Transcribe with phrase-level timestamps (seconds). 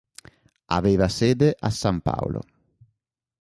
[0.73, 2.41] Aveva sede a San Paolo.